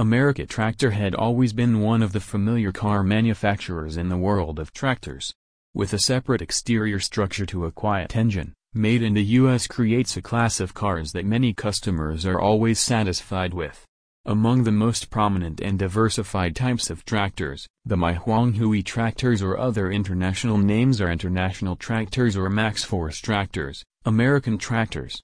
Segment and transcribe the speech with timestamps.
[0.00, 4.72] America Tractor had always been one of the familiar car manufacturers in the world of
[4.72, 5.34] tractors.
[5.74, 10.22] With a separate exterior structure to a quiet engine, Made in the US creates a
[10.22, 13.84] class of cars that many customers are always satisfied with.
[14.24, 20.56] Among the most prominent and diversified types of tractors, the Mai-Huang-Hui tractors or other international
[20.56, 25.20] names are International tractors or MaxxForce tractors, American tractors.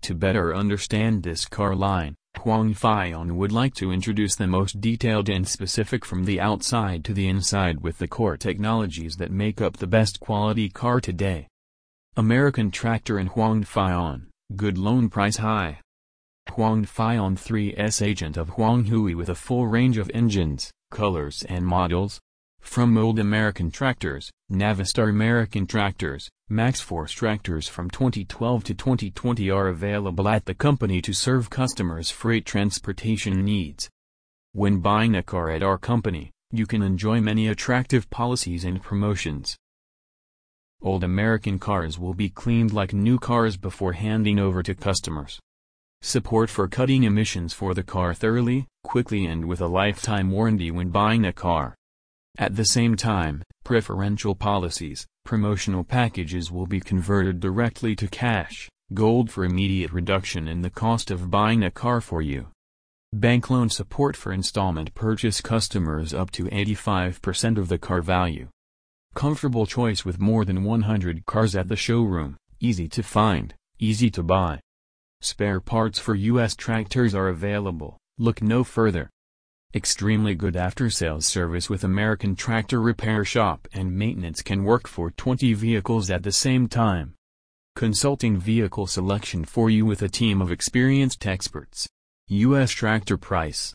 [0.00, 4.80] To better understand this car line, Hoang Phi Anh would like to introduce the most
[4.80, 9.60] detailed and specific from the outside to the inside with the core technologies that make
[9.60, 11.48] up the best quality car today.
[12.16, 15.80] American Tractor and Hoang Phi Anh, good loan price high.
[16.48, 21.44] Hoang Phi Anh 3S agent of Huang Hui with a full range of engines, colors
[21.48, 22.20] and models.
[22.60, 30.28] From Old American Tractors, Navistar American Tractors, MaxxForce Tractors from 2012 to 2020 are available
[30.28, 33.90] at the company to serve customers' freight transportation needs.
[34.52, 39.56] When buying a car at our company, you can enjoy many attractive policies and promotions.
[40.80, 45.40] Old American cars will be cleaned like new cars before handing over to customers.
[46.02, 50.88] Support for cutting emissions for the car thoroughly, quickly and with a lifetime warranty when
[50.90, 51.74] buying a car.
[52.38, 59.30] At the same time, preferential policies, promotional packages will be converted directly to cash, gold
[59.30, 62.48] for immediate reduction in the cost of buying a car for you.
[63.12, 68.48] Bank loan support for installment purchase customers up to 85% of the car value.
[69.14, 74.22] Comfortable choice with more than 100 cars at the showroom, easy to find, easy to
[74.22, 74.60] buy.
[75.20, 76.54] Spare parts for U.S.
[76.54, 79.10] tractors are available, look no further.
[79.72, 85.54] Extremely good after-sales service with American Tractor Repair Shop and Maintenance can work for 20
[85.54, 87.14] vehicles at the same time.
[87.76, 91.88] Consulting vehicle selection for you with a team of experienced experts.
[92.26, 92.72] U.S.
[92.72, 93.72] Tractor Price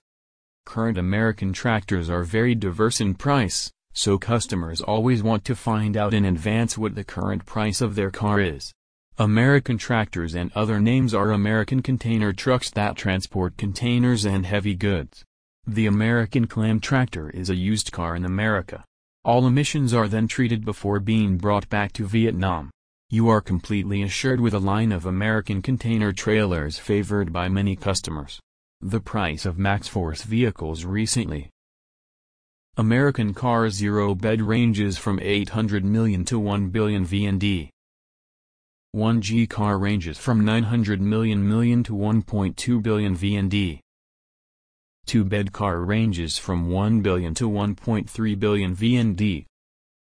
[0.65, 6.13] Current American tractors are very diverse in price, so customers always want to find out
[6.13, 8.73] in advance what the current price of their car is.
[9.17, 15.23] American tractors and other names are American container trucks that transport containers and heavy goods.
[15.67, 18.85] The American clam tractor is a used car in America.
[19.23, 22.69] All emissions are then treated before being brought back to Vietnam.
[23.09, 28.39] You are completely assured with a line of American container trailers favored by many customers.
[28.79, 31.49] The price of MaxxForce vehicles recently
[32.77, 37.69] American car zero bed ranges from 800 million to 1 billion VND.
[38.95, 43.79] 1G car ranges from 900 million million to 1.2 billion VND.
[45.05, 49.45] 2-bed car ranges from 1 billion to 1.3 billion VND.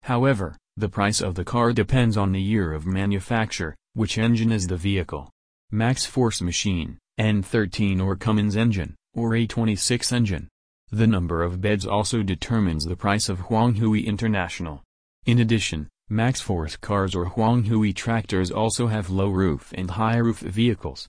[0.04, 4.68] However, the price of the car depends on the year of manufacture, which engine is
[4.68, 5.30] the vehicle.
[5.74, 10.48] MaxxForce machine, N13 or Cummins engine, or A26 engine.
[10.92, 14.84] The number of beds also determines the price of Huang Hui International.
[15.26, 20.40] In addition, MaxxForce cars or Huang Hui tractors also have low roof and high roof
[20.40, 21.04] vehicles.